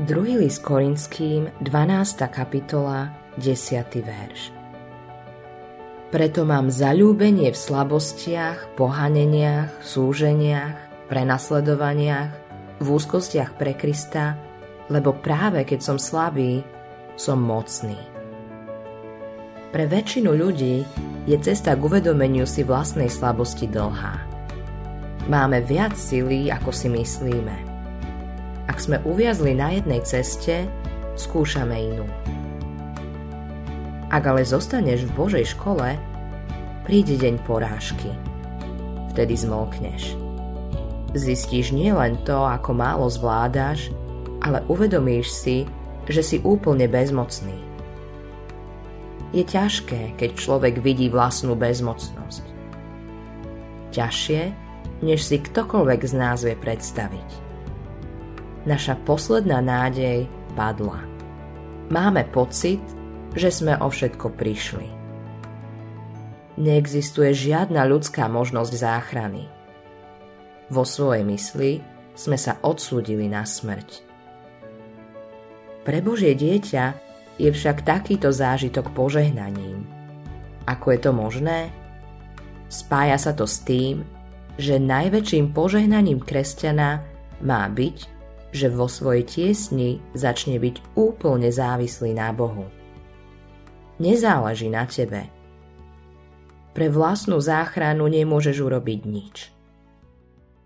2. 0.00 0.40
list 0.40 0.64
Korinským, 0.64 1.52
12. 1.60 2.24
kapitola, 2.32 3.12
10. 3.36 3.84
verš. 4.00 4.48
Preto 6.08 6.48
mám 6.48 6.72
zalúbenie 6.72 7.52
v 7.52 7.58
slabostiach, 7.60 8.80
pohaneniach, 8.80 9.84
súženiach, 9.84 11.04
prenasledovaniach, 11.12 12.32
v 12.80 12.86
úzkostiach 12.88 13.60
pre 13.60 13.76
Krista, 13.76 14.40
lebo 14.88 15.12
práve 15.12 15.68
keď 15.68 15.80
som 15.84 15.98
slabý, 16.00 16.64
som 17.20 17.36
mocný. 17.36 18.00
Pre 19.68 19.84
väčšinu 19.84 20.32
ľudí 20.32 20.80
je 21.28 21.36
cesta 21.44 21.76
k 21.76 21.84
uvedomeniu 21.84 22.48
si 22.48 22.64
vlastnej 22.64 23.12
slabosti 23.12 23.68
dlhá. 23.68 24.16
Máme 25.28 25.60
viac 25.60 25.92
sily, 25.92 26.48
ako 26.48 26.72
si 26.72 26.88
myslíme– 26.88 27.68
ak 28.70 28.78
sme 28.78 29.02
uviazli 29.02 29.50
na 29.58 29.74
jednej 29.74 29.98
ceste, 30.06 30.70
skúšame 31.18 31.74
inú. 31.74 32.06
Ak 34.14 34.22
ale 34.30 34.46
zostaneš 34.46 35.10
v 35.10 35.14
Božej 35.18 35.58
škole, 35.58 35.98
príde 36.86 37.18
deň 37.18 37.42
porážky. 37.50 38.14
Vtedy 39.10 39.34
zmolkneš. 39.34 40.14
Zistíš 41.18 41.74
nielen 41.74 42.14
to, 42.22 42.46
ako 42.46 42.70
málo 42.70 43.10
zvládaš, 43.10 43.90
ale 44.38 44.62
uvedomíš 44.70 45.26
si, 45.34 45.56
že 46.06 46.22
si 46.22 46.36
úplne 46.46 46.86
bezmocný. 46.86 47.58
Je 49.34 49.42
ťažké, 49.42 50.14
keď 50.14 50.30
človek 50.38 50.78
vidí 50.78 51.10
vlastnú 51.10 51.58
bezmocnosť. 51.58 52.46
Ťažšie, 53.90 54.42
než 55.02 55.26
si 55.26 55.42
ktokoľvek 55.42 56.00
z 56.06 56.14
nás 56.14 56.46
vie 56.46 56.54
predstaviť 56.54 57.49
naša 58.68 58.96
posledná 59.08 59.60
nádej 59.64 60.28
padla. 60.52 61.00
Máme 61.90 62.28
pocit, 62.30 62.80
že 63.34 63.50
sme 63.50 63.78
o 63.78 63.88
všetko 63.88 64.34
prišli. 64.36 64.88
Neexistuje 66.60 67.32
žiadna 67.32 67.86
ľudská 67.88 68.28
možnosť 68.28 68.72
záchrany. 68.74 69.48
Vo 70.70 70.84
svojej 70.84 71.24
mysli 71.24 71.80
sme 72.14 72.36
sa 72.36 72.60
odsúdili 72.60 73.26
na 73.26 73.48
smrť. 73.48 74.06
Pre 75.80 75.98
Božie 76.04 76.36
dieťa 76.36 76.84
je 77.40 77.48
však 77.48 77.88
takýto 77.88 78.28
zážitok 78.28 78.92
požehnaním. 78.92 79.88
Ako 80.68 80.92
je 80.92 81.00
to 81.00 81.10
možné? 81.16 81.72
Spája 82.68 83.16
sa 83.16 83.32
to 83.32 83.48
s 83.48 83.64
tým, 83.64 84.04
že 84.60 84.76
najväčším 84.76 85.56
požehnaním 85.56 86.20
kresťana 86.20 87.02
má 87.40 87.64
byť, 87.66 88.19
že 88.50 88.66
vo 88.70 88.90
svojej 88.90 89.24
tiesni 89.26 90.02
začne 90.14 90.58
byť 90.58 90.98
úplne 90.98 91.50
závislý 91.50 92.14
na 92.14 92.34
Bohu. 92.34 92.66
Nezáleží 94.00 94.72
na 94.72 94.88
tebe. 94.88 95.28
Pre 96.70 96.86
vlastnú 96.86 97.38
záchranu 97.42 98.06
nemôžeš 98.06 98.62
urobiť 98.62 99.00
nič. 99.06 99.36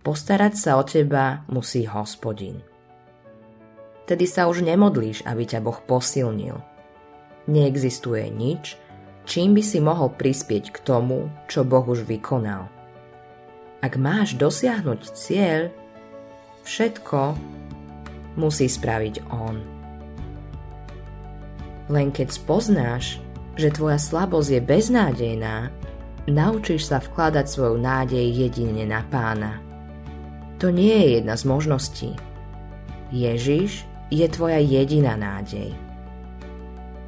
Postarať 0.00 0.54
sa 0.56 0.78
o 0.78 0.82
teba 0.86 1.44
musí 1.50 1.84
hospodin. 1.84 2.62
Tedy 4.08 4.24
sa 4.24 4.48
už 4.48 4.64
nemodlíš, 4.64 5.26
aby 5.28 5.44
ťa 5.44 5.60
Boh 5.60 5.76
posilnil. 5.84 6.56
Neexistuje 7.44 8.32
nič, 8.32 8.80
čím 9.28 9.52
by 9.52 9.60
si 9.60 9.84
mohol 9.84 10.08
prispieť 10.16 10.72
k 10.72 10.78
tomu, 10.80 11.28
čo 11.44 11.60
Boh 11.60 11.84
už 11.84 12.08
vykonal. 12.08 12.72
Ak 13.84 14.00
máš 14.00 14.40
dosiahnuť 14.40 15.12
cieľ, 15.12 15.68
všetko, 16.64 17.36
musí 18.38 18.70
spraviť 18.70 19.28
on. 19.34 19.56
Len 21.90 22.08
keď 22.14 22.28
spoznáš, 22.30 23.18
že 23.58 23.74
tvoja 23.74 23.98
slabosť 23.98 24.48
je 24.54 24.60
beznádejná, 24.62 25.56
naučíš 26.30 26.86
sa 26.86 27.02
vkladať 27.02 27.46
svoju 27.48 27.76
nádej 27.80 28.22
jedine 28.30 28.86
na 28.86 29.02
pána. 29.08 29.58
To 30.62 30.70
nie 30.70 30.94
je 30.94 31.06
jedna 31.18 31.34
z 31.34 31.44
možností. 31.48 32.10
Ježiš 33.10 33.88
je 34.12 34.26
tvoja 34.28 34.60
jediná 34.60 35.16
nádej. 35.16 35.72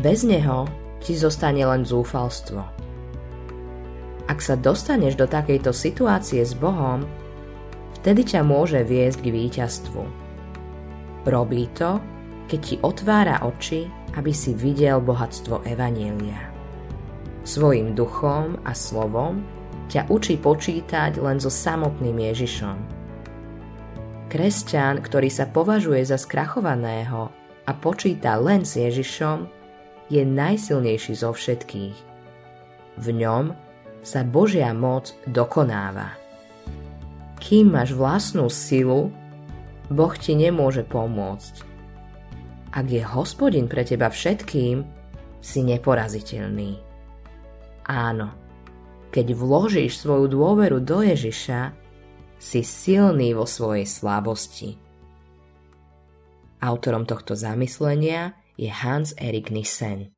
Bez 0.00 0.24
neho 0.24 0.64
ti 1.04 1.12
zostane 1.12 1.62
len 1.68 1.84
zúfalstvo. 1.84 2.64
Ak 4.30 4.38
sa 4.40 4.56
dostaneš 4.56 5.18
do 5.20 5.28
takejto 5.28 5.74
situácie 5.76 6.40
s 6.40 6.56
Bohom, 6.56 7.04
vtedy 8.00 8.24
ťa 8.24 8.40
môže 8.40 8.80
viesť 8.80 9.20
k 9.20 9.28
víťazstvu. 9.28 10.21
Robí 11.22 11.70
to, 11.78 12.02
keď 12.50 12.60
ti 12.60 12.76
otvára 12.82 13.46
oči, 13.46 13.86
aby 14.18 14.34
si 14.34 14.52
videl 14.58 14.98
bohatstvo 14.98 15.62
Evanielia. 15.62 16.50
Svojim 17.46 17.94
duchom 17.94 18.58
a 18.66 18.74
slovom 18.74 19.42
ťa 19.86 20.10
učí 20.10 20.38
počítať 20.38 21.22
len 21.22 21.38
so 21.38 21.50
samotným 21.50 22.18
Ježišom. 22.18 22.78
Kresťan, 24.32 25.04
ktorý 25.04 25.28
sa 25.28 25.46
považuje 25.46 26.02
za 26.02 26.16
skrachovaného 26.18 27.30
a 27.68 27.70
počíta 27.76 28.34
len 28.40 28.66
s 28.66 28.80
Ježišom, 28.80 29.46
je 30.10 30.26
najsilnejší 30.26 31.14
zo 31.16 31.30
všetkých. 31.30 31.96
V 32.98 33.06
ňom 33.14 33.54
sa 34.02 34.26
Božia 34.26 34.74
moc 34.74 35.14
dokonáva. 35.30 36.18
Kým 37.38 37.74
máš 37.74 37.94
vlastnú 37.94 38.50
silu, 38.50 39.14
Boh 39.90 40.14
ti 40.14 40.36
nemôže 40.38 40.86
pomôcť. 40.86 41.54
Ak 42.72 42.86
je 42.88 43.02
hospodin 43.02 43.66
pre 43.66 43.82
teba 43.82 44.08
všetkým, 44.08 44.86
si 45.42 45.60
neporaziteľný. 45.66 46.78
Áno, 47.90 48.30
keď 49.10 49.26
vložíš 49.34 49.98
svoju 49.98 50.30
dôveru 50.30 50.78
do 50.78 51.02
Ježiša, 51.02 51.74
si 52.38 52.62
silný 52.62 53.34
vo 53.34 53.46
svojej 53.46 53.86
slabosti. 53.86 54.78
Autorom 56.62 57.06
tohto 57.06 57.34
zamyslenia 57.34 58.38
je 58.54 58.70
Hans 58.70 59.14
Erik 59.18 59.50
Nissen. 59.50 60.14